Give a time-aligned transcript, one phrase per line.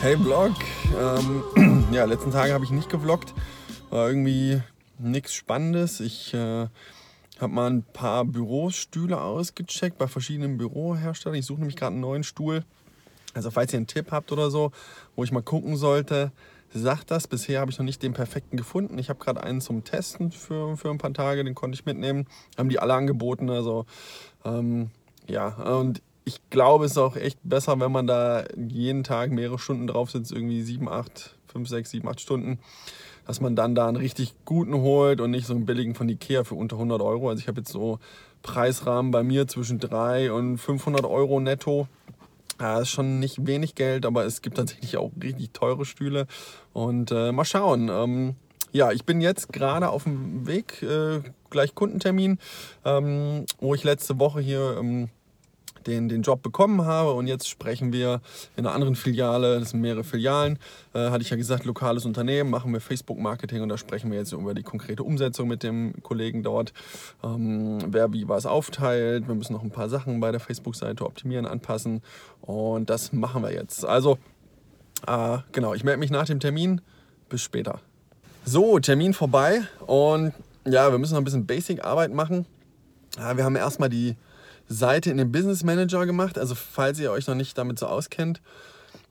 [0.00, 0.52] Hey Vlog.
[0.96, 3.34] Ähm, ja, letzten Tage habe ich nicht gevloggt.
[3.90, 4.62] War irgendwie
[4.96, 5.98] nichts Spannendes.
[5.98, 6.68] Ich äh,
[7.40, 11.36] habe mal ein paar Bürostühle ausgecheckt bei verschiedenen Büroherstellern.
[11.36, 12.64] Ich suche nämlich gerade einen neuen Stuhl.
[13.34, 14.70] Also falls ihr einen Tipp habt oder so,
[15.16, 16.30] wo ich mal gucken sollte,
[16.72, 17.26] sagt das.
[17.26, 18.98] Bisher habe ich noch nicht den perfekten gefunden.
[18.98, 22.28] Ich habe gerade einen zum Testen für, für ein paar Tage, den konnte ich mitnehmen.
[22.56, 23.50] Haben die alle angeboten.
[23.50, 23.84] Also
[24.44, 24.90] ähm,
[25.26, 29.58] ja, und ich glaube, es ist auch echt besser, wenn man da jeden Tag mehrere
[29.58, 32.58] Stunden drauf sitzt, irgendwie sieben, acht, fünf, sechs, sieben, acht Stunden,
[33.26, 36.44] dass man dann da einen richtig guten holt und nicht so einen billigen von Ikea
[36.44, 37.30] für unter 100 Euro.
[37.30, 37.98] Also ich habe jetzt so
[38.42, 41.88] Preisrahmen bei mir zwischen 3 und 500 Euro netto.
[42.60, 46.26] Ja, ist schon nicht wenig Geld, aber es gibt tatsächlich auch richtig teure Stühle.
[46.74, 47.88] Und äh, mal schauen.
[47.88, 48.36] Ähm,
[48.72, 52.38] ja, ich bin jetzt gerade auf dem Weg, äh, gleich Kundentermin,
[52.84, 55.08] ähm, wo ich letzte Woche hier ähm,
[55.88, 58.20] den, den Job bekommen habe und jetzt sprechen wir
[58.56, 60.58] in einer anderen Filiale, das sind mehrere Filialen,
[60.94, 64.32] äh, hatte ich ja gesagt, lokales Unternehmen, machen wir Facebook-Marketing und da sprechen wir jetzt
[64.32, 66.72] über die konkrete Umsetzung mit dem Kollegen dort,
[67.24, 69.26] ähm, wer wie was aufteilt.
[69.26, 72.02] Wir müssen noch ein paar Sachen bei der Facebook-Seite optimieren, anpassen
[72.40, 73.84] und das machen wir jetzt.
[73.84, 74.18] Also,
[75.06, 76.80] äh, genau, ich melde mich nach dem Termin.
[77.28, 77.80] Bis später.
[78.46, 80.32] So, Termin vorbei und
[80.64, 82.46] ja, wir müssen noch ein bisschen Basic-Arbeit machen.
[83.18, 84.16] Ja, wir haben erstmal die
[84.68, 86.38] Seite in den Business Manager gemacht.
[86.38, 88.40] Also falls ihr euch noch nicht damit so auskennt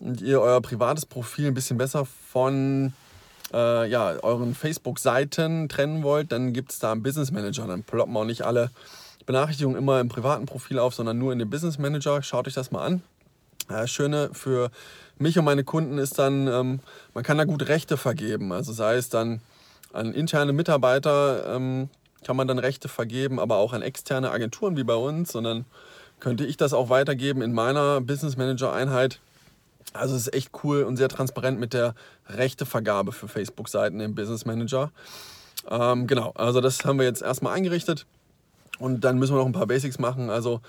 [0.00, 2.92] und ihr euer privates Profil ein bisschen besser von
[3.52, 7.66] äh, ja, euren Facebook-Seiten trennen wollt, dann gibt es da einen Business Manager.
[7.66, 8.70] Dann ploppen auch nicht alle
[9.26, 12.22] Benachrichtigungen immer im privaten Profil auf, sondern nur in den Business Manager.
[12.22, 13.02] Schaut euch das mal an.
[13.68, 14.70] Das Schöne für
[15.18, 16.80] mich und meine Kunden ist dann, ähm,
[17.14, 18.52] man kann da gut Rechte vergeben.
[18.52, 19.40] Also sei es dann
[19.92, 21.88] an interne Mitarbeiter, ähm,
[22.24, 25.64] kann man dann Rechte vergeben, aber auch an externe Agenturen wie bei uns, sondern
[26.20, 29.20] könnte ich das auch weitergeben in meiner Business Manager Einheit.
[29.92, 31.94] Also es ist echt cool und sehr transparent mit der
[32.28, 34.90] Rechtevergabe für Facebook-Seiten im Business Manager.
[35.70, 38.06] Ähm, genau, also das haben wir jetzt erstmal eingerichtet
[38.78, 40.30] und dann müssen wir noch ein paar Basics machen.
[40.30, 40.60] Also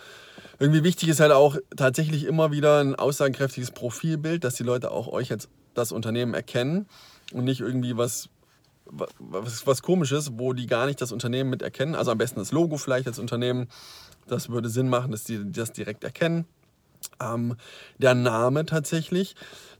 [0.59, 5.07] irgendwie wichtig ist halt auch tatsächlich immer wieder ein aussagekräftiges Profilbild, dass die Leute auch
[5.07, 6.87] euch als das Unternehmen erkennen
[7.33, 8.29] und nicht irgendwie was
[8.85, 11.95] was, was komisches, wo die gar nicht das Unternehmen mit erkennen.
[11.95, 13.67] Also am besten das Logo vielleicht als Unternehmen.
[14.27, 16.45] Das würde Sinn machen, dass die das direkt erkennen.
[17.21, 17.55] Ähm,
[17.97, 19.35] der Name tatsächlich,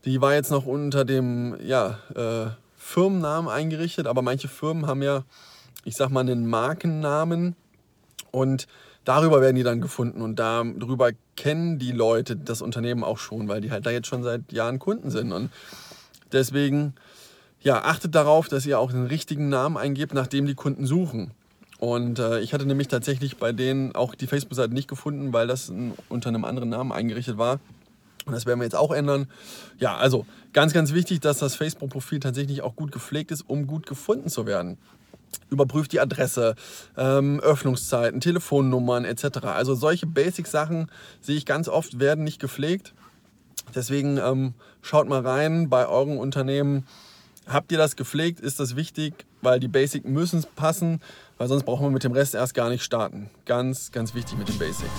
[0.05, 5.23] die war jetzt noch unter dem ja, äh, Firmennamen eingerichtet, aber manche Firmen haben ja,
[5.83, 7.55] ich sag mal, einen Markennamen
[8.31, 8.67] und
[9.05, 13.61] darüber werden die dann gefunden und darüber kennen die Leute das Unternehmen auch schon, weil
[13.61, 15.49] die halt da jetzt schon seit Jahren Kunden sind und
[16.31, 16.93] deswegen
[17.65, 21.31] ja, achtet darauf, dass ihr auch den richtigen Namen eingebt, nach dem die Kunden suchen.
[21.79, 25.69] Und äh, ich hatte nämlich tatsächlich bei denen auch die Facebook-Seite nicht gefunden, weil das
[25.69, 27.59] ein, unter einem anderen Namen eingerichtet war.
[28.27, 29.27] Und das werden wir jetzt auch ändern.
[29.79, 33.87] Ja, also ganz, ganz wichtig, dass das Facebook-Profil tatsächlich auch gut gepflegt ist, um gut
[33.87, 34.77] gefunden zu werden.
[35.49, 36.53] Überprüft die Adresse,
[36.95, 39.39] ähm, Öffnungszeiten, Telefonnummern etc.
[39.45, 42.93] Also solche Basic-Sachen sehe ich ganz oft, werden nicht gepflegt.
[43.73, 46.85] Deswegen ähm, schaut mal rein bei euren Unternehmen
[47.47, 48.39] Habt ihr das gepflegt?
[48.39, 49.25] Ist das wichtig?
[49.41, 51.01] Weil die Basics müssen passen,
[51.38, 53.29] weil sonst brauchen wir mit dem Rest erst gar nicht starten.
[53.45, 54.89] Ganz, ganz wichtig mit den Basics.